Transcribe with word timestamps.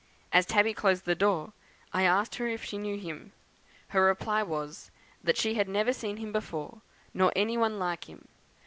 As 0.33 0.47
Tabby 0.47 0.73
closed 0.73 1.05
the 1.05 1.13
door, 1.13 1.53
I 1.93 2.01
asked 2.05 2.37
her 2.37 2.47
if 2.47 2.63
she 2.63 2.79
knew 2.79 2.97
him. 2.97 3.33
Her 3.89 4.01
reply 4.03 4.41
was, 4.41 4.89
that 5.23 5.37
she 5.37 5.53
had 5.53 5.69
never 5.69 5.93
seen 5.93 6.17
him 6.17 6.31
before, 6.31 6.81
nor 7.13 7.31
any 7.35 7.55
one 7.55 7.77
like 7.77 8.09
him. 8.09 8.27